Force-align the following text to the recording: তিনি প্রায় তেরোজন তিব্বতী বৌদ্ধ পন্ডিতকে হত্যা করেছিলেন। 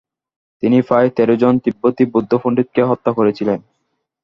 তিনি 0.63 0.77
প্রায় 0.81 1.09
তেরোজন 1.09 1.53
তিব্বতী 1.63 2.03
বৌদ্ধ 2.05 2.31
পন্ডিতকে 2.43 2.81
হত্যা 2.83 3.11
করেছিলেন। 3.13 3.59